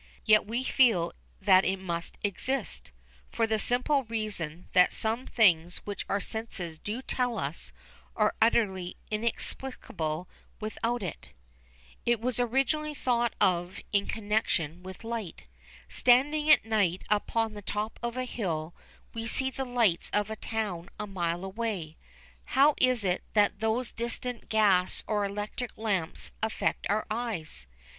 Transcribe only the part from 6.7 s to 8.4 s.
do tell us of are